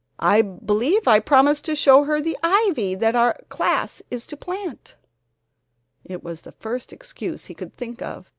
I 0.17 0.41
believe 0.41 1.07
I 1.07 1.19
promised 1.19 1.63
to 1.65 1.75
show 1.75 2.05
her 2.05 2.19
the 2.19 2.35
ivy 2.41 2.95
that 2.95 3.15
our 3.15 3.37
class 3.49 4.01
is 4.09 4.25
to 4.25 4.35
plant." 4.35 4.95
It 6.03 6.23
was 6.23 6.41
the 6.41 6.53
first 6.53 6.91
excuse 6.91 7.45
he 7.45 7.53
could 7.53 7.77
think 7.77 8.01
of. 8.01 8.27